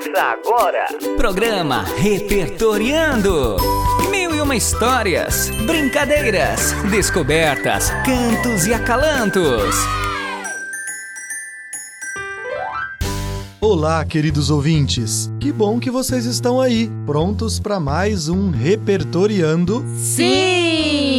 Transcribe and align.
Ouça 0.00 0.22
agora. 0.22 0.86
Programa 1.18 1.82
Repertoriando. 1.82 3.58
Mil 4.10 4.34
e 4.34 4.40
uma 4.40 4.56
histórias, 4.56 5.50
brincadeiras, 5.66 6.72
descobertas, 6.90 7.90
cantos 8.06 8.66
e 8.66 8.72
acalantos. 8.72 9.74
Olá, 13.60 14.02
queridos 14.06 14.48
ouvintes. 14.48 15.30
Que 15.38 15.52
bom 15.52 15.78
que 15.78 15.90
vocês 15.90 16.24
estão 16.24 16.62
aí, 16.62 16.90
prontos 17.04 17.60
para 17.60 17.78
mais 17.78 18.30
um 18.30 18.48
Repertoriando. 18.50 19.84
Sim! 19.98 21.09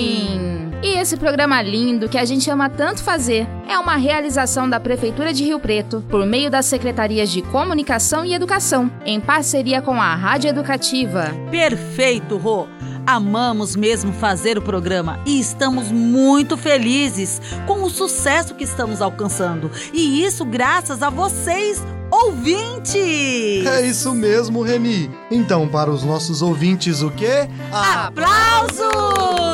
Esse 1.11 1.19
programa 1.19 1.61
lindo 1.61 2.07
que 2.07 2.17
a 2.17 2.23
gente 2.23 2.49
ama 2.49 2.69
tanto 2.69 3.03
fazer 3.03 3.45
é 3.67 3.77
uma 3.77 3.97
realização 3.97 4.69
da 4.69 4.79
Prefeitura 4.79 5.33
de 5.33 5.43
Rio 5.43 5.59
Preto 5.59 6.01
por 6.09 6.25
meio 6.25 6.49
das 6.49 6.65
Secretarias 6.67 7.29
de 7.29 7.41
Comunicação 7.41 8.23
e 8.23 8.33
Educação, 8.33 8.89
em 9.05 9.19
parceria 9.19 9.81
com 9.81 10.01
a 10.01 10.15
Rádio 10.15 10.49
Educativa. 10.49 11.25
Perfeito, 11.51 12.37
Rô! 12.37 12.65
Amamos 13.05 13.75
mesmo 13.75 14.13
fazer 14.13 14.57
o 14.57 14.61
programa 14.61 15.19
e 15.25 15.37
estamos 15.37 15.91
muito 15.91 16.55
felizes 16.55 17.41
com 17.67 17.83
o 17.83 17.89
sucesso 17.89 18.55
que 18.55 18.63
estamos 18.63 19.01
alcançando. 19.01 19.69
E 19.91 20.23
isso 20.23 20.45
graças 20.45 21.03
a 21.03 21.09
vocês, 21.09 21.83
ouvintes! 22.09 23.65
É 23.65 23.85
isso 23.85 24.13
mesmo, 24.15 24.61
Reni. 24.61 25.11
Então, 25.29 25.67
para 25.67 25.91
os 25.91 26.05
nossos 26.05 26.41
ouvintes, 26.41 27.01
o 27.01 27.11
quê? 27.11 27.49
Aplausos! 27.69 29.50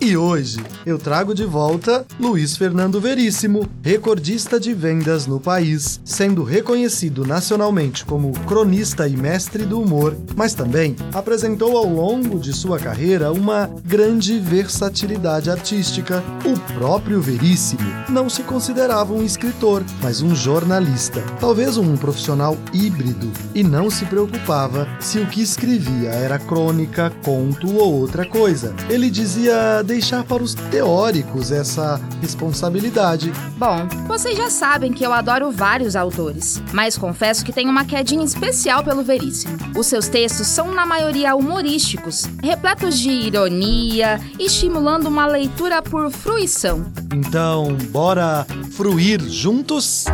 E 0.00 0.16
hoje 0.16 0.58
eu 0.86 0.96
trago 0.96 1.34
de 1.34 1.44
volta 1.44 2.06
Luiz 2.20 2.56
Fernando 2.56 3.00
Veríssimo, 3.00 3.68
recordista 3.82 4.60
de 4.60 4.72
vendas 4.72 5.26
no 5.26 5.40
país, 5.40 6.00
sendo 6.04 6.44
reconhecido 6.44 7.26
nacionalmente 7.26 8.04
como 8.04 8.32
cronista 8.46 9.08
e 9.08 9.16
mestre 9.16 9.64
do 9.64 9.80
humor, 9.80 10.16
mas 10.36 10.54
também 10.54 10.94
apresentou 11.12 11.76
ao 11.76 11.84
longo 11.84 12.38
de 12.38 12.52
sua 12.52 12.78
carreira 12.78 13.32
uma 13.32 13.68
grande 13.84 14.38
versatilidade 14.38 15.50
artística. 15.50 16.22
O 16.44 16.56
próprio 16.78 17.20
Veríssimo 17.20 17.82
não 18.08 18.30
se 18.30 18.44
considerava 18.44 19.12
um 19.12 19.24
escritor, 19.24 19.82
mas 20.00 20.22
um 20.22 20.32
jornalista, 20.32 21.20
talvez 21.40 21.76
um 21.76 21.96
profissional 21.96 22.56
híbrido, 22.72 23.28
e 23.52 23.64
não 23.64 23.90
se 23.90 24.04
preocupava 24.04 24.86
se 25.00 25.18
o 25.18 25.26
que 25.26 25.42
escrevia 25.42 26.10
era 26.10 26.38
crônica, 26.38 27.12
conto 27.24 27.76
ou 27.76 27.94
outra 27.94 28.24
coisa. 28.24 28.72
Ele 28.88 29.10
dizia 29.10 29.82
deixar 29.88 30.22
para 30.22 30.42
os 30.42 30.54
teóricos 30.54 31.50
essa 31.50 31.98
responsabilidade. 32.20 33.32
Bom, 33.56 33.88
vocês 34.06 34.36
já 34.36 34.50
sabem 34.50 34.92
que 34.92 35.04
eu 35.04 35.12
adoro 35.12 35.50
vários 35.50 35.96
autores, 35.96 36.62
mas 36.72 36.98
confesso 36.98 37.44
que 37.44 37.52
tenho 37.52 37.70
uma 37.70 37.86
quedinha 37.86 38.24
especial 38.24 38.84
pelo 38.84 39.02
Veríssimo. 39.02 39.56
Os 39.76 39.86
seus 39.86 40.06
textos 40.06 40.46
são, 40.46 40.72
na 40.74 40.84
maioria, 40.84 41.34
humorísticos, 41.34 42.26
repletos 42.42 42.98
de 42.98 43.10
ironia, 43.10 44.20
estimulando 44.38 45.06
uma 45.06 45.26
leitura 45.26 45.80
por 45.80 46.10
fruição. 46.10 46.92
Então, 47.12 47.74
bora 47.90 48.46
fruir 48.72 49.20
juntos? 49.22 50.04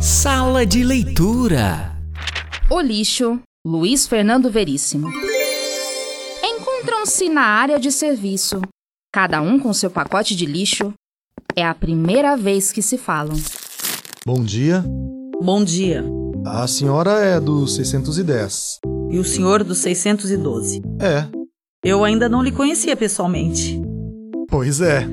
Sala 0.00 0.64
de 0.64 0.84
leitura. 0.84 1.92
O 2.70 2.80
lixo, 2.80 3.40
Luiz 3.66 4.06
Fernando 4.06 4.50
Veríssimo. 4.50 5.10
Encontram-se 6.42 7.28
na 7.28 7.42
área 7.42 7.78
de 7.78 7.90
serviço, 7.92 8.60
cada 9.12 9.40
um 9.40 9.58
com 9.58 9.72
seu 9.72 9.90
pacote 9.90 10.34
de 10.34 10.46
lixo. 10.46 10.92
É 11.54 11.64
a 11.64 11.74
primeira 11.74 12.36
vez 12.36 12.72
que 12.72 12.80
se 12.82 12.96
falam. 12.98 13.36
Bom 14.26 14.42
dia. 14.42 14.84
Bom 15.42 15.62
dia. 15.62 16.04
A 16.46 16.66
senhora 16.66 17.12
é 17.20 17.38
do 17.38 17.66
610. 17.66 18.78
E 19.10 19.18
o 19.18 19.24
senhor 19.24 19.62
do 19.62 19.74
612? 19.74 20.80
É, 21.00 21.26
Eu 21.84 22.04
ainda 22.04 22.28
não 22.28 22.42
lhe 22.42 22.50
conhecia 22.50 22.96
pessoalmente. 22.96 23.80
pois 24.48 24.80
é. 24.80 25.06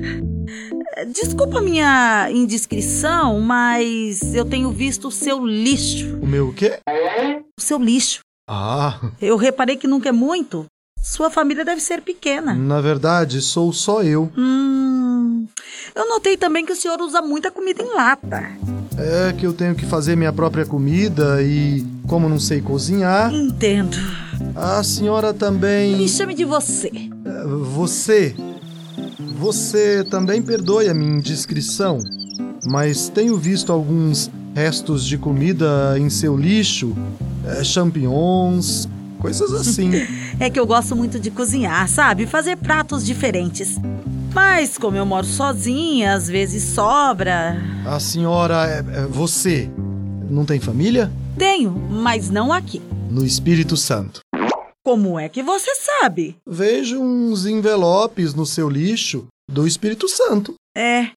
Desculpa 1.12 1.58
a 1.58 1.62
minha 1.62 2.28
indiscrição, 2.30 3.40
mas 3.40 4.34
eu 4.34 4.44
tenho 4.44 4.70
visto 4.70 5.08
o 5.08 5.12
seu 5.12 5.44
lixo. 5.46 6.18
O 6.22 6.26
meu 6.26 6.48
o 6.48 6.54
quê? 6.54 6.78
O 7.58 7.60
seu 7.62 7.78
lixo. 7.78 8.20
Ah, 8.48 8.98
Eu 9.20 9.36
reparei 9.36 9.76
que 9.76 9.86
nunca 9.86 10.08
é 10.08 10.12
muito. 10.12 10.66
Sua 11.02 11.30
família 11.30 11.64
deve 11.64 11.80
ser 11.80 12.02
pequena. 12.02 12.54
na 12.54 12.80
verdade, 12.80 13.40
sou 13.40 13.72
só 13.72 14.02
eu. 14.02 14.30
Hum. 14.36 15.46
Eu 15.94 16.08
notei 16.08 16.36
também 16.36 16.64
que 16.64 16.72
o 16.72 16.76
senhor 16.76 17.00
usa 17.00 17.20
muita 17.22 17.50
comida 17.50 17.82
em 17.82 17.94
lata. 17.94 18.48
É 18.98 19.32
que 19.32 19.46
eu 19.46 19.52
tenho 19.52 19.74
que 19.74 19.86
fazer 19.86 20.14
minha 20.16 20.32
própria 20.32 20.64
comida 20.66 21.42
e, 21.42 21.84
como 22.06 22.28
não 22.28 22.38
sei 22.38 22.60
cozinhar, 22.60 23.32
Entendo. 23.32 23.96
a 24.54 24.82
senhora 24.84 25.32
também. 25.32 25.96
Me 25.96 26.08
chame 26.08 26.34
de 26.34 26.44
você. 26.44 26.90
Você. 27.74 28.34
Você 29.38 30.04
também 30.10 30.42
perdoe 30.42 30.88
a 30.88 30.94
minha 30.94 31.16
indiscrição, 31.16 31.98
mas 32.66 33.08
tenho 33.08 33.36
visto 33.38 33.72
alguns 33.72 34.30
restos 34.54 35.04
de 35.06 35.16
comida 35.16 35.96
em 35.98 36.10
seu 36.10 36.36
lixo, 36.36 36.94
é, 37.46 37.64
champignons, 37.64 38.86
coisas 39.20 39.52
assim. 39.52 39.90
É 40.40 40.48
que 40.48 40.58
eu 40.58 40.66
gosto 40.66 40.96
muito 40.96 41.20
de 41.20 41.30
cozinhar, 41.30 41.86
sabe? 41.88 42.26
Fazer 42.26 42.56
pratos 42.56 43.04
diferentes. 43.04 43.76
Mas 44.34 44.78
como 44.78 44.96
eu 44.96 45.04
moro 45.04 45.26
sozinha, 45.26 46.14
às 46.14 46.28
vezes 46.28 46.62
sobra. 46.62 47.56
A 47.84 48.00
senhora 48.00 48.66
é, 48.66 49.02
é 49.02 49.06
você. 49.06 49.70
Não 50.30 50.44
tem 50.44 50.58
família? 50.58 51.10
Tenho, 51.36 51.70
mas 51.70 52.30
não 52.30 52.52
aqui. 52.52 52.80
No 53.10 53.24
Espírito 53.24 53.76
Santo. 53.76 54.20
Como 54.84 55.18
é 55.18 55.28
que 55.28 55.42
você 55.42 55.74
sabe? 55.74 56.36
Vejo 56.48 57.00
uns 57.00 57.44
envelopes 57.44 58.32
no 58.34 58.46
seu 58.46 58.68
lixo 58.68 59.26
do 59.50 59.66
Espírito 59.66 60.08
Santo. 60.08 60.54
É, 60.76 61.10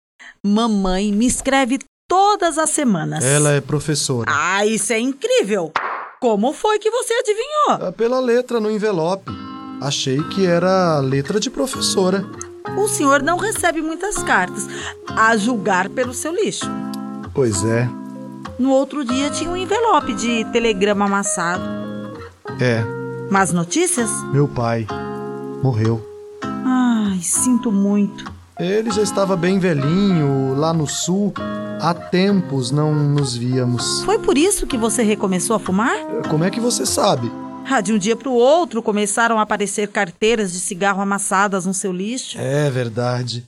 mamãe 0.46 1.12
me 1.12 1.26
escreve 1.26 1.80
todas 2.10 2.58
as 2.58 2.72
semanas. 2.72 3.24
Ela 3.24 3.52
é 3.54 3.62
professora. 3.62 4.30
Ah, 4.30 4.66
isso 4.66 4.92
é 4.92 5.00
incrível! 5.00 5.72
Como 6.24 6.54
foi 6.54 6.80
que 6.80 6.90
você 6.90 7.14
adivinhou? 7.16 7.90
Ah, 7.90 7.92
Pela 7.92 8.18
letra 8.22 8.58
no 8.58 8.72
envelope. 8.72 9.30
Achei 9.82 10.24
que 10.30 10.46
era 10.46 10.98
letra 11.02 11.38
de 11.38 11.50
professora. 11.50 12.26
O 12.78 12.88
senhor 12.88 13.22
não 13.22 13.36
recebe 13.38 13.82
muitas 13.82 14.24
cartas, 14.24 14.66
a 15.10 15.36
julgar 15.36 15.90
pelo 15.90 16.14
seu 16.14 16.34
lixo. 16.34 16.66
Pois 17.36 17.66
é. 17.66 17.90
No 18.58 18.70
outro 18.70 19.04
dia 19.04 19.32
tinha 19.32 19.50
um 19.50 19.58
envelope 19.58 20.14
de 20.14 20.46
telegrama 20.46 21.04
amassado. 21.04 21.62
É, 22.58 22.82
Mas 23.30 23.52
notícias? 23.52 24.10
meu 24.32 24.48
pai 24.48 24.88
morreu. 25.62 26.02
Ai, 26.42 27.20
sinto 27.22 27.70
muito. 27.70 28.33
Ele 28.60 28.92
já 28.92 29.02
estava 29.02 29.36
bem 29.36 29.58
velhinho, 29.58 30.56
lá 30.56 30.74
no 30.74 30.88
sul. 30.88 31.34
Há 31.82 31.94
tempos 31.94 32.70
não 32.70 32.94
nos 32.94 33.36
víamos. 33.36 34.04
Foi 34.04 34.20
por 34.20 34.38
isso 34.38 34.68
que 34.68 34.78
você 34.78 35.02
recomeçou 35.02 35.56
a 35.56 35.60
fumar? 35.60 35.98
Como 36.30 36.44
é 36.44 36.52
que 36.52 36.60
você 36.60 36.86
sabe? 36.86 37.32
Ah, 37.70 37.82
de 37.82 37.92
um 37.94 37.98
dia 37.98 38.16
para 38.16 38.30
o 38.30 38.36
outro 38.36 38.84
começaram 38.84 39.40
a 39.40 39.42
aparecer 39.42 39.88
carteiras 39.88 40.52
de 40.54 40.60
cigarro 40.60 41.02
amassadas 41.02 41.66
no 41.66 41.74
seu 41.74 41.92
lixo. 41.92 42.38
É 42.38 42.70
verdade. 42.70 43.46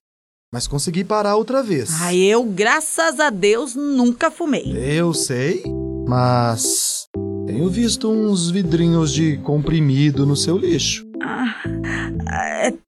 Mas 0.52 0.68
consegui 0.68 1.04
parar 1.04 1.36
outra 1.36 1.62
vez. 1.62 2.02
Ah, 2.02 2.14
eu, 2.16 2.44
graças 2.44 3.20
a 3.20 3.30
Deus, 3.30 3.76
nunca 3.76 4.32
fumei. 4.32 4.74
Eu 4.76 5.14
sei, 5.14 5.64
mas 6.08 7.08
tenho 7.46 7.70
visto 7.70 8.10
uns 8.10 8.50
vidrinhos 8.50 9.14
de 9.14 9.38
comprimido 9.38 10.26
no 10.26 10.36
seu 10.36 10.58
lixo. 10.58 11.06
É, 11.22 11.75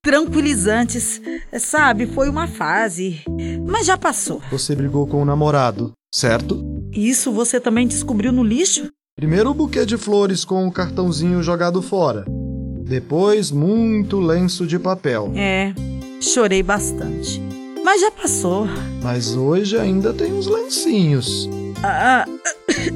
tranquilizantes. 0.02 1.22
Sabe, 1.60 2.08
foi 2.08 2.30
uma 2.30 2.48
fase. 2.48 3.22
Mas 3.68 3.86
já 3.86 3.98
passou. 3.98 4.42
Você 4.52 4.76
brigou 4.76 5.08
com 5.08 5.22
o 5.22 5.26
namorado, 5.26 5.92
certo? 6.14 6.64
Isso 6.92 7.32
você 7.32 7.60
também 7.60 7.88
descobriu 7.88 8.32
no 8.32 8.44
lixo? 8.44 8.90
Primeiro 9.16 9.50
o 9.50 9.54
buquê 9.54 9.86
de 9.86 9.98
flores 9.98 10.46
com 10.46 10.68
o 10.68 10.72
cartãozinho 10.72 11.42
jogado 11.42 11.82
fora. 11.82 12.26
Depois, 12.88 13.52
muito 13.52 14.20
lenço 14.20 14.66
de 14.66 14.80
papel. 14.80 15.32
É, 15.36 15.74
chorei 16.22 16.64
bastante. 16.64 17.42
Mas 17.84 18.02
já 18.02 18.12
passou. 18.12 18.68
Mas 19.02 19.36
hoje 19.36 19.78
ainda 19.78 20.14
tem 20.14 20.34
uns 20.34 20.46
lencinhos. 20.46 21.50
Ah, 21.84 22.26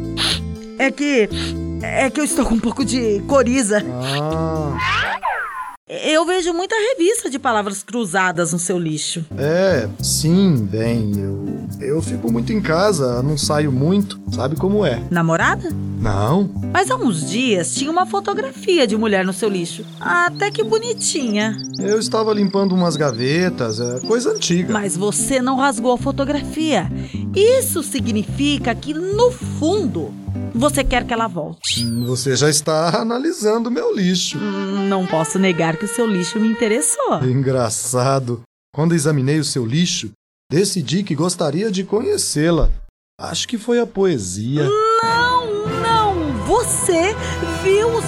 é 0.77 0.91
que. 0.91 1.29
É 1.81 2.09
que 2.09 2.19
eu 2.19 2.23
estou 2.23 2.45
com 2.45 2.55
um 2.55 2.59
pouco 2.59 2.85
de 2.85 3.19
coriza. 3.21 3.83
Ah, 3.89 4.60
Eu 5.93 6.25
vejo 6.25 6.53
muita 6.53 6.73
revista 6.73 7.29
de 7.29 7.38
palavras 7.38 7.83
cruzadas 7.83 8.53
no 8.53 8.59
seu 8.59 8.79
lixo. 8.79 9.25
é, 9.38 9.89
sim, 10.01 10.55
bem, 10.65 11.11
eu. 11.17 11.41
Eu 11.81 12.01
fico 12.01 12.31
muito 12.31 12.53
em 12.53 12.61
casa, 12.61 13.21
não 13.21 13.38
saio 13.38 13.73
muito, 13.73 14.17
sabe 14.33 14.55
como 14.55 14.85
é? 14.85 15.01
Namorada? 15.11 15.69
Não, 15.99 16.49
Mas 16.71 16.89
há 16.89 16.95
uns 16.95 17.29
dias 17.29 17.75
tinha 17.75 17.91
uma 17.91 18.05
fotografia 18.05 18.88
de 18.88 18.95
mulher 18.95 19.25
no 19.25 19.33
seu 19.33 19.49
lixo. 19.49 19.83
Até 19.99 20.49
que 20.49 20.63
bonitinha. 20.63 21.61
eu 21.79 21.99
estava 21.99 22.33
limpando 22.33 22.73
umas 22.73 22.95
gavetas, 22.95 23.79
é 23.81 23.99
coisa 23.99 24.31
antiga. 24.31 24.71
Mas 24.71 24.95
você 24.95 25.41
não 25.41 25.57
rasgou 25.57 25.91
a 25.91 25.97
fotografia. 25.97 26.89
Isso 27.35 27.83
significa 27.83 28.73
que, 28.73 28.93
no 28.93 29.29
fundo, 29.31 30.13
você 30.53 30.83
quer 30.83 31.06
que 31.06 31.13
ela 31.13 31.27
volte. 31.27 31.86
Você 32.06 32.36
já 32.36 32.50
está 32.50 33.00
analisando 33.01 33.71
meu 33.71 33.95
lixo. 33.95 34.38
Hum, 34.38 34.88
Não 34.88 35.06
posso 35.07 35.39
negar 35.39 35.77
que 35.77 35.86
o 35.86 35.88
seu 35.88 36.06
lixo 36.06 36.39
me 36.39 36.48
interessou. 36.48 37.24
Engraçado. 37.24 38.42
Quando 38.74 38.95
examinei 38.95 39.39
o 39.39 39.44
seu 39.44 39.65
lixo, 39.65 40.12
decidi 40.51 41.03
que 41.03 41.15
gostaria 41.15 41.71
de 41.71 41.83
conhecê-la. 41.83 42.69
Acho 43.19 43.48
que 43.48 43.57
foi 43.57 43.80
a 43.80 43.86
poesia. 43.86 44.68
Não, 45.03 45.68
não! 45.81 46.31
Você 46.45 47.15
viu 47.63 48.00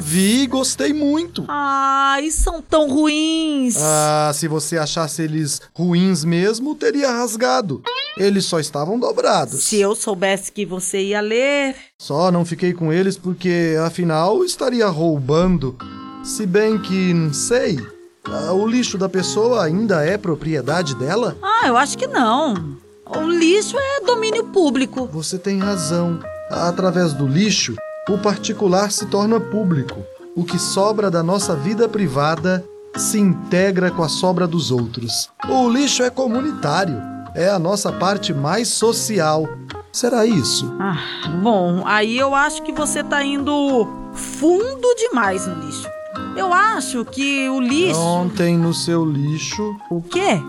Vi 0.00 0.42
e 0.42 0.46
gostei 0.46 0.92
muito. 0.92 1.44
Ai, 1.48 2.30
são 2.30 2.60
tão 2.62 2.88
ruins! 2.88 3.76
Ah, 3.78 4.30
se 4.34 4.48
você 4.48 4.78
achasse 4.78 5.22
eles 5.22 5.60
ruins 5.74 6.24
mesmo, 6.24 6.74
teria 6.74 7.10
rasgado. 7.10 7.82
Eles 8.16 8.44
só 8.44 8.60
estavam 8.60 8.98
dobrados. 8.98 9.64
Se 9.64 9.80
eu 9.80 9.94
soubesse 9.94 10.52
que 10.52 10.64
você 10.64 11.00
ia 11.02 11.20
ler. 11.20 11.74
Só 11.98 12.30
não 12.30 12.44
fiquei 12.44 12.72
com 12.72 12.92
eles 12.92 13.16
porque, 13.16 13.76
afinal, 13.84 14.44
estaria 14.44 14.86
roubando. 14.86 15.76
Se 16.22 16.46
bem 16.46 16.78
que, 16.78 17.12
não 17.12 17.32
sei. 17.32 17.78
ah, 18.26 18.52
o 18.52 18.66
lixo 18.66 18.96
da 18.96 19.08
pessoa 19.08 19.64
ainda 19.64 20.04
é 20.04 20.16
propriedade 20.16 20.94
dela? 20.94 21.36
Ah, 21.42 21.66
eu 21.66 21.76
acho 21.76 21.98
que 21.98 22.06
não. 22.06 22.76
O 23.06 23.20
lixo 23.28 23.76
é 23.78 24.00
domínio 24.04 24.44
público. 24.44 25.08
Você 25.12 25.38
tem 25.38 25.58
razão. 25.58 26.20
Através 26.50 27.12
do 27.12 27.26
lixo, 27.26 27.74
o 28.08 28.18
particular 28.18 28.90
se 28.90 29.06
torna 29.06 29.40
público. 29.40 30.00
O 30.36 30.44
que 30.44 30.58
sobra 30.58 31.10
da 31.10 31.22
nossa 31.22 31.54
vida 31.54 31.88
privada 31.88 32.64
se 32.96 33.18
integra 33.18 33.90
com 33.90 34.02
a 34.02 34.08
sobra 34.08 34.46
dos 34.46 34.70
outros. 34.70 35.30
O 35.48 35.68
lixo 35.68 36.02
é 36.02 36.10
comunitário. 36.10 37.00
É 37.34 37.48
a 37.50 37.58
nossa 37.58 37.90
parte 37.92 38.32
mais 38.32 38.68
social. 38.68 39.48
Será 39.92 40.24
isso? 40.26 40.72
Ah, 40.80 40.98
bom, 41.42 41.82
aí 41.86 42.16
eu 42.18 42.34
acho 42.34 42.62
que 42.62 42.72
você 42.72 43.02
tá 43.02 43.24
indo 43.24 43.86
fundo 44.12 44.94
demais 44.96 45.46
no 45.46 45.54
lixo. 45.64 45.88
Eu 46.36 46.52
acho 46.52 47.04
que 47.04 47.48
o 47.48 47.60
lixo. 47.60 47.98
Ontem 47.98 48.56
no 48.56 48.72
seu 48.74 49.04
lixo, 49.04 49.76
O 49.90 50.00
quê? 50.02 50.40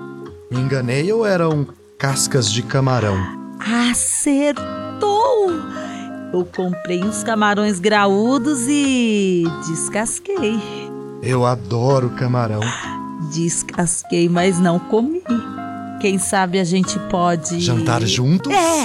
me 0.52 0.60
enganei 0.60 1.12
ou 1.12 1.26
eram 1.26 1.68
cascas 1.98 2.52
de 2.52 2.62
camarão? 2.62 3.18
Acertou! 3.60 4.85
Eu 6.36 6.44
comprei 6.54 7.02
uns 7.02 7.24
camarões 7.24 7.80
graúdos 7.80 8.66
e 8.68 9.46
descasquei. 9.66 10.60
Eu 11.24 11.46
adoro 11.46 12.10
camarão. 12.10 12.60
Descasquei, 13.34 14.28
mas 14.28 14.60
não 14.60 14.78
comi. 14.78 15.24
Quem 16.02 16.18
sabe 16.18 16.60
a 16.60 16.66
gente 16.66 17.00
pode. 17.10 17.62
Jantar 17.62 18.02
juntos? 18.02 18.52
É! 18.52 18.84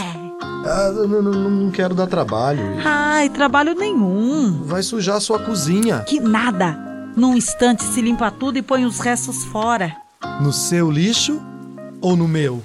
Ah, 0.64 0.92
não, 0.94 1.20
não- 1.22 1.50
não 1.50 1.70
quero 1.72 1.92
dar 1.92 2.06
trabalho. 2.06 2.60
Ai, 2.84 3.28
trabalho 3.28 3.74
nenhum. 3.74 4.62
Vai 4.64 4.84
sujar 4.84 5.16
a 5.16 5.20
sua 5.20 5.40
cozinha. 5.40 6.04
Que 6.06 6.20
nada. 6.20 6.78
Num 7.16 7.34
instante 7.36 7.82
se 7.82 8.00
limpa 8.00 8.30
tudo 8.30 8.58
e 8.58 8.62
põe 8.62 8.84
os 8.84 9.00
restos 9.00 9.44
fora. 9.46 9.92
No 10.40 10.52
seu 10.52 10.88
lixo 10.88 11.40
ou 12.00 12.16
no 12.16 12.28
meu? 12.28 12.62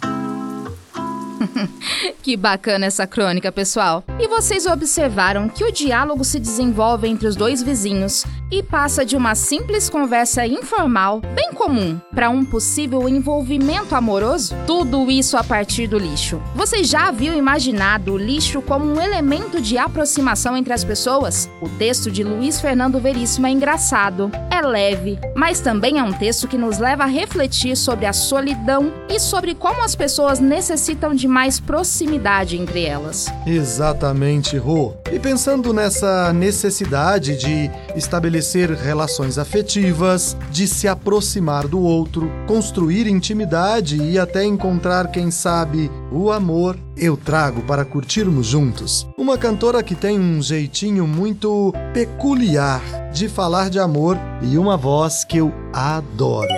Que 2.22 2.36
bacana 2.36 2.86
essa 2.86 3.06
crônica, 3.06 3.52
pessoal. 3.52 4.04
E 4.20 4.28
vocês 4.28 4.66
observaram 4.66 5.48
que 5.48 5.64
o 5.64 5.72
diálogo 5.72 6.24
se 6.24 6.40
desenvolve 6.40 7.08
entre 7.08 7.28
os 7.28 7.36
dois 7.36 7.62
vizinhos 7.62 8.26
e 8.52 8.62
passa 8.62 9.06
de 9.06 9.16
uma 9.16 9.36
simples 9.36 9.90
conversa 9.90 10.46
informal, 10.46 11.22
bem 11.34 11.52
comum, 11.54 12.00
para 12.14 12.30
um 12.30 12.46
possível 12.46 13.08
envolvimento 13.10 13.96
amoroso? 13.96 14.56
Tudo 14.68 15.10
isso 15.10 15.38
a 15.38 15.44
partir 15.44 15.88
do 15.88 15.98
lixo. 15.98 16.42
Você 16.56 16.84
já 16.84 17.12
viu 17.12 17.34
imaginado 17.34 18.14
o 18.14 18.18
lixo 18.18 18.62
como 18.62 18.86
um 18.86 19.02
elemento 19.02 19.60
de 19.62 19.78
aproximação 19.78 20.56
entre 20.56 20.74
as 20.74 20.84
pessoas? 20.84 21.50
O 21.62 21.70
texto 21.70 22.12
de 22.12 22.24
Luiz 22.24 22.62
Fernando 22.62 23.00
Veríssimo 23.00 23.48
é 23.48 23.52
engraçado, 23.52 24.32
é 24.52 24.62
leve, 24.62 25.20
mas 25.36 25.60
também 25.60 26.00
é 26.00 26.04
um 26.04 26.14
texto 26.14 26.48
que 26.48 26.58
nos 26.58 26.78
leva 26.78 27.04
a 27.04 27.08
refletir 27.08 27.76
sobre 27.76 28.06
a 28.06 28.14
solidão 28.14 28.94
e 29.10 29.20
sobre 29.20 29.56
como 29.56 29.84
as 29.84 29.96
pessoas 29.96 30.40
necessitam 30.40 31.14
de 31.14 31.28
mais 31.28 31.60
proximidade 31.60 32.58
entre 32.58 32.86
elas. 32.86 33.28
Exatamente, 33.46 34.58
Rô. 34.58 34.94
E 35.16 35.20
pensando 35.20 35.72
nessa 35.72 36.34
necessidade 36.34 37.38
de 37.38 37.72
estabelecer 37.96 38.70
relações 38.72 39.38
afetivas, 39.38 40.36
de 40.52 40.68
se 40.68 40.90
aproximar 40.90 41.70
do 41.70 41.80
outro, 41.80 42.30
construir 42.46 43.08
intimidade 43.08 43.96
e 43.96 44.20
até 44.20 44.44
encontrar, 44.44 45.10
quem 45.10 45.32
sabe, 45.32 45.90
o 46.12 46.30
amor, 46.34 46.78
eu 46.98 47.16
trago 47.16 47.62
para 47.62 47.86
curtirmos 47.86 48.46
juntos 48.46 49.08
uma 49.18 49.38
cantora 49.38 49.82
que 49.82 49.96
tem 49.96 50.20
um 50.20 50.42
jeitinho 50.42 51.08
muito 51.08 51.74
peculiar 51.94 52.82
de 53.14 53.30
falar 53.30 53.70
de 53.70 53.80
amor 53.80 54.18
e 54.42 54.58
uma 54.58 54.76
voz 54.76 55.24
que 55.24 55.38
eu 55.38 55.50
adoro. 55.72 56.54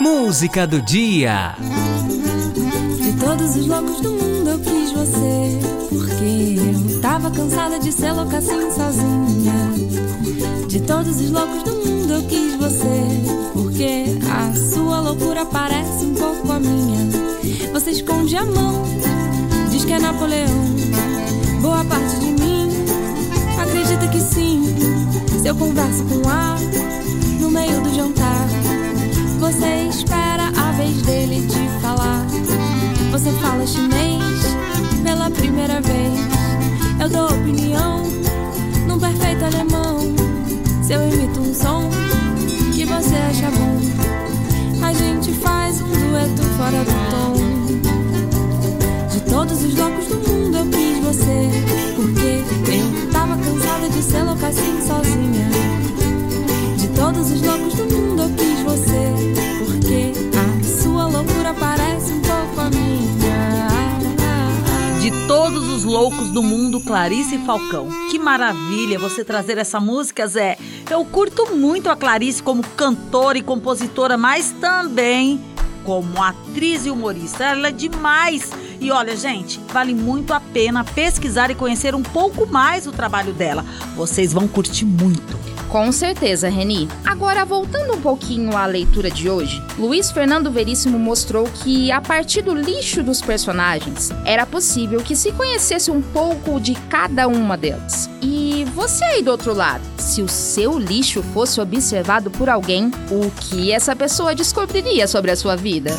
Música 0.00 0.66
do 0.66 0.82
dia. 0.82 1.54
De 3.00 3.12
todos 3.24 3.54
os 3.54 3.66
loucos 3.68 4.00
do 4.00 4.10
mundo 4.14 4.50
eu 4.50 4.58
quis 4.58 4.90
você. 4.90 5.77
Porque 5.88 6.56
eu 6.58 7.00
tava 7.00 7.30
cansada 7.30 7.78
de 7.78 7.92
ser 7.92 8.12
louca 8.12 8.38
assim 8.38 8.70
sozinha. 8.70 9.72
De 10.68 10.80
todos 10.80 11.20
os 11.20 11.30
loucos 11.30 11.62
do 11.62 11.74
mundo 11.76 12.12
eu 12.14 12.22
quis 12.24 12.54
você. 12.56 13.06
Porque 13.52 14.04
a 14.30 14.54
sua 14.54 15.00
loucura 15.00 15.44
parece 15.46 16.04
um 16.04 16.14
pouco 16.14 16.52
a 16.52 16.60
minha. 16.60 17.08
Você 17.72 17.90
esconde 17.90 18.36
a 18.36 18.44
mão, 18.44 18.82
diz 19.70 19.84
que 19.84 19.92
é 19.92 19.98
Napoleão. 19.98 20.48
Boa 21.60 21.84
parte 21.84 22.16
de 22.16 22.26
mim 22.26 22.68
acredita 23.60 24.08
que 24.08 24.20
sim. 24.20 24.62
Se 25.40 25.48
eu 25.48 25.54
converso 25.54 26.04
com 26.04 26.28
A 26.28 26.56
no 27.40 27.50
meio 27.50 27.80
do 27.80 27.94
jantar. 27.94 28.48
Você 29.40 29.88
espera 29.88 30.27
Eu 37.08 37.12
dou 37.12 37.38
opinião 37.38 38.02
num 38.86 38.98
perfeito 38.98 39.42
alemão. 39.42 39.98
Se 40.82 40.92
eu 40.92 41.08
imito 41.08 41.40
um 41.40 41.54
som 41.54 41.88
que 42.74 42.84
você 42.84 43.14
acha 43.16 43.50
bom, 43.50 43.80
a 44.86 44.92
gente 44.92 45.32
faz 45.32 45.80
um 45.80 45.88
dueto 45.88 46.42
fora 46.58 46.84
do 46.84 46.92
tom. 47.10 47.32
De 49.08 49.20
todos 49.22 49.62
os 49.64 49.74
loucos 49.74 50.06
do 50.08 50.16
mundo 50.16 50.58
eu 50.58 50.66
quis 50.66 50.98
você. 50.98 51.48
Porque 51.96 52.44
eu 52.76 53.10
tava 53.10 53.38
cansada 53.38 53.88
de 53.88 54.02
ser 54.02 54.22
louca 54.24 54.48
assim 54.48 54.78
sozinha. 54.86 55.48
De 56.76 56.88
todos 56.88 57.30
os 57.30 57.40
loucos 57.40 57.72
loucos 65.88 66.28
do 66.28 66.42
mundo, 66.42 66.80
Clarice 66.80 67.38
Falcão. 67.38 67.88
Que 68.10 68.18
maravilha 68.18 68.98
você 68.98 69.24
trazer 69.24 69.56
essa 69.56 69.80
música, 69.80 70.26
Zé. 70.26 70.58
Eu 70.90 71.02
curto 71.04 71.56
muito 71.56 71.88
a 71.88 71.96
Clarice 71.96 72.42
como 72.42 72.62
cantora 72.62 73.38
e 73.38 73.42
compositora, 73.42 74.18
mas 74.18 74.54
também 74.60 75.40
como 75.84 76.22
atriz 76.22 76.84
e 76.84 76.90
humorista. 76.90 77.44
Ela 77.44 77.68
é 77.68 77.72
demais. 77.72 78.50
E 78.78 78.90
olha, 78.90 79.16
gente, 79.16 79.58
vale 79.72 79.94
muito 79.94 80.34
a 80.34 80.40
pena 80.40 80.84
pesquisar 80.84 81.50
e 81.50 81.54
conhecer 81.54 81.94
um 81.94 82.02
pouco 82.02 82.46
mais 82.46 82.86
o 82.86 82.92
trabalho 82.92 83.32
dela. 83.32 83.64
Vocês 83.96 84.32
vão 84.32 84.46
curtir 84.46 84.84
muito. 84.84 85.57
Com 85.68 85.92
certeza, 85.92 86.48
Reni. 86.48 86.88
Agora, 87.04 87.44
voltando 87.44 87.94
um 87.94 88.00
pouquinho 88.00 88.56
à 88.56 88.64
leitura 88.64 89.10
de 89.10 89.28
hoje, 89.28 89.62
Luiz 89.78 90.10
Fernando 90.10 90.50
Veríssimo 90.50 90.98
mostrou 90.98 91.44
que, 91.44 91.92
a 91.92 92.00
partir 92.00 92.40
do 92.40 92.54
lixo 92.54 93.02
dos 93.02 93.20
personagens, 93.20 94.10
era 94.24 94.46
possível 94.46 95.00
que 95.02 95.14
se 95.14 95.30
conhecesse 95.32 95.90
um 95.90 96.00
pouco 96.00 96.58
de 96.58 96.74
cada 96.88 97.28
uma 97.28 97.56
delas. 97.56 98.08
E 98.22 98.64
você 98.74 99.04
aí 99.04 99.22
do 99.22 99.30
outro 99.30 99.52
lado, 99.52 99.82
se 99.98 100.22
o 100.22 100.28
seu 100.28 100.78
lixo 100.78 101.22
fosse 101.34 101.60
observado 101.60 102.30
por 102.30 102.48
alguém, 102.48 102.90
o 103.10 103.30
que 103.30 103.70
essa 103.70 103.94
pessoa 103.94 104.34
descobriria 104.34 105.06
sobre 105.06 105.30
a 105.30 105.36
sua 105.36 105.54
vida? 105.54 105.90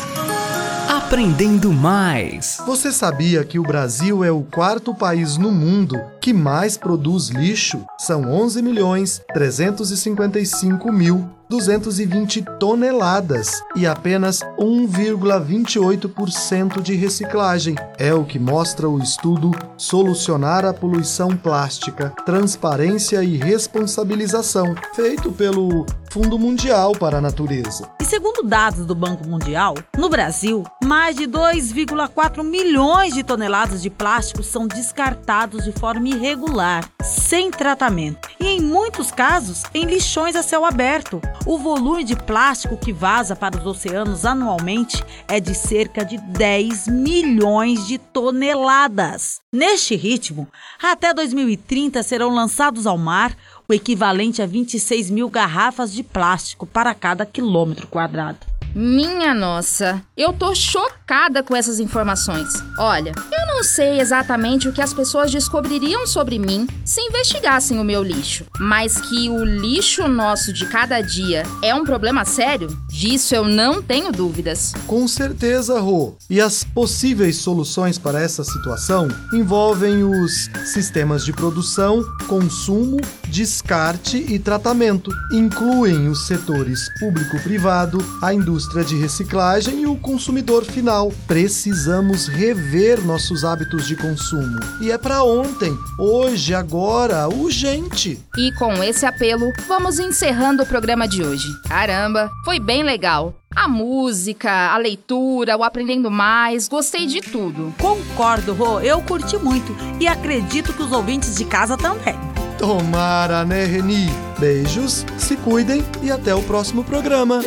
Aprendendo 1.10 1.72
mais. 1.72 2.58
Você 2.64 2.92
sabia 2.92 3.42
que 3.42 3.58
o 3.58 3.64
Brasil 3.64 4.22
é 4.22 4.30
o 4.30 4.42
quarto 4.44 4.94
país 4.94 5.36
no 5.36 5.50
mundo 5.50 6.00
que 6.20 6.32
mais 6.32 6.76
produz 6.76 7.30
lixo? 7.30 7.84
São 7.98 8.30
11 8.30 8.62
milhões 8.62 9.20
355 9.34 10.92
mil 10.92 11.28
220 11.50 12.42
toneladas 12.60 13.60
e 13.74 13.84
apenas 13.84 14.38
1,28% 14.56 16.80
de 16.80 16.94
reciclagem. 16.94 17.74
É 17.98 18.14
o 18.14 18.24
que 18.24 18.38
mostra 18.38 18.88
o 18.88 19.02
estudo 19.02 19.50
Solucionar 19.76 20.64
a 20.64 20.72
Poluição 20.72 21.36
Plástica, 21.36 22.14
Transparência 22.24 23.24
e 23.24 23.36
Responsabilização, 23.36 24.76
feito 24.94 25.32
pelo 25.32 25.84
Fundo 26.12 26.38
Mundial 26.38 26.92
para 26.92 27.18
a 27.18 27.20
Natureza. 27.20 27.88
E 28.00 28.04
segundo 28.04 28.42
dados 28.42 28.84
do 28.84 28.94
Banco 28.94 29.26
Mundial, 29.26 29.74
no 29.96 30.08
Brasil, 30.08 30.64
mais 30.84 31.16
de 31.16 31.28
2,4 31.28 32.42
milhões 32.42 33.14
de 33.14 33.22
toneladas 33.22 33.80
de 33.80 33.90
plástico 33.90 34.42
são 34.42 34.66
descartados 34.66 35.64
de 35.64 35.72
forma 35.72 36.08
irregular, 36.08 36.88
sem 37.02 37.50
tratamento, 37.50 38.28
e 38.40 38.46
em 38.46 38.60
muitos 38.60 39.12
casos 39.12 39.62
em 39.72 39.84
lixões 39.84 40.34
a 40.34 40.42
céu 40.42 40.64
aberto. 40.64 41.20
O 41.46 41.56
volume 41.56 42.04
de 42.04 42.14
plástico 42.14 42.76
que 42.76 42.92
vaza 42.92 43.34
para 43.34 43.58
os 43.58 43.64
oceanos 43.64 44.26
anualmente 44.26 45.02
é 45.26 45.40
de 45.40 45.54
cerca 45.54 46.04
de 46.04 46.18
10 46.18 46.86
milhões 46.88 47.86
de 47.86 47.96
toneladas. 47.96 49.40
Neste 49.50 49.96
ritmo, 49.96 50.46
até 50.82 51.14
2030 51.14 52.02
serão 52.02 52.28
lançados 52.28 52.86
ao 52.86 52.98
mar 52.98 53.34
o 53.66 53.72
equivalente 53.72 54.42
a 54.42 54.46
26 54.46 55.10
mil 55.10 55.30
garrafas 55.30 55.92
de 55.92 56.02
plástico 56.02 56.66
para 56.66 56.94
cada 56.94 57.24
quilômetro 57.24 57.86
quadrado. 57.86 58.49
Minha 58.74 59.34
nossa, 59.34 60.00
eu 60.16 60.32
tô 60.32 60.54
chocada 60.54 61.42
com 61.42 61.56
essas 61.56 61.80
informações. 61.80 62.52
Olha, 62.78 63.12
eu 63.32 63.46
não 63.48 63.64
sei 63.64 64.00
exatamente 64.00 64.68
o 64.68 64.72
que 64.72 64.80
as 64.80 64.94
pessoas 64.94 65.32
descobririam 65.32 66.06
sobre 66.06 66.38
mim 66.38 66.68
se 66.84 67.00
investigassem 67.00 67.80
o 67.80 67.84
meu 67.84 68.00
lixo, 68.00 68.44
mas 68.60 69.00
que 69.00 69.28
o 69.28 69.44
lixo 69.44 70.06
nosso 70.06 70.52
de 70.52 70.66
cada 70.66 71.00
dia 71.00 71.42
é 71.62 71.74
um 71.74 71.84
problema 71.84 72.24
sério, 72.24 72.68
disso 72.88 73.34
eu 73.34 73.44
não 73.44 73.82
tenho 73.82 74.12
dúvidas. 74.12 74.72
Com 74.86 75.08
certeza, 75.08 75.80
Rô. 75.80 76.16
E 76.28 76.40
as 76.40 76.62
possíveis 76.62 77.38
soluções 77.38 77.98
para 77.98 78.20
essa 78.20 78.44
situação 78.44 79.08
envolvem 79.32 80.04
os 80.04 80.48
sistemas 80.72 81.24
de 81.24 81.32
produção, 81.32 82.04
consumo, 82.28 82.98
descarte 83.26 84.16
e 84.16 84.38
tratamento. 84.38 85.10
Incluem 85.32 86.08
os 86.08 86.28
setores 86.28 86.88
público-privado, 87.00 87.98
a 88.22 88.32
indústria 88.32 88.59
indústria 88.60 88.84
de 88.84 88.96
reciclagem 88.96 89.82
e 89.82 89.86
o 89.86 89.96
consumidor 89.96 90.66
final. 90.66 91.10
Precisamos 91.26 92.28
rever 92.28 93.02
nossos 93.02 93.42
hábitos 93.42 93.86
de 93.86 93.96
consumo. 93.96 94.60
E 94.82 94.90
é 94.90 94.98
para 94.98 95.22
ontem, 95.24 95.74
hoje, 95.98 96.54
agora, 96.54 97.26
urgente. 97.26 98.22
E 98.36 98.52
com 98.52 98.84
esse 98.84 99.06
apelo, 99.06 99.50
vamos 99.66 99.98
encerrando 99.98 100.62
o 100.62 100.66
programa 100.66 101.08
de 101.08 101.22
hoje. 101.22 101.48
Caramba, 101.66 102.30
foi 102.44 102.60
bem 102.60 102.82
legal. 102.82 103.34
A 103.56 103.66
música, 103.66 104.72
a 104.72 104.76
leitura, 104.76 105.56
o 105.56 105.64
aprendendo 105.64 106.10
mais, 106.10 106.68
gostei 106.68 107.06
de 107.06 107.22
tudo. 107.22 107.74
Concordo, 107.78 108.52
Rô, 108.52 108.78
eu 108.80 109.00
curti 109.00 109.38
muito 109.38 109.74
e 109.98 110.06
acredito 110.06 110.74
que 110.74 110.82
os 110.82 110.92
ouvintes 110.92 111.34
de 111.34 111.46
casa 111.46 111.78
também. 111.78 112.14
Tomara, 112.58 113.42
né, 113.42 113.64
Reni? 113.64 114.06
Beijos, 114.38 115.06
se 115.16 115.34
cuidem 115.36 115.82
e 116.02 116.10
até 116.10 116.34
o 116.34 116.42
próximo 116.42 116.84
programa. 116.84 117.40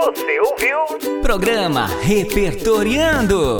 Você 0.00 0.40
ouviu? 0.40 1.20
Programa 1.20 1.86
Repertoriando. 2.00 3.58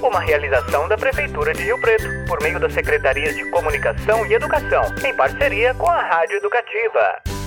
Uma 0.00 0.20
realização 0.20 0.86
da 0.86 0.96
Prefeitura 0.96 1.52
de 1.52 1.64
Rio 1.64 1.80
Preto, 1.80 2.04
por 2.28 2.40
meio 2.40 2.60
da 2.60 2.70
Secretaria 2.70 3.32
de 3.32 3.44
Comunicação 3.50 4.24
e 4.24 4.32
Educação, 4.32 4.84
em 5.04 5.12
parceria 5.16 5.74
com 5.74 5.88
a 5.90 6.00
Rádio 6.00 6.36
Educativa. 6.36 7.41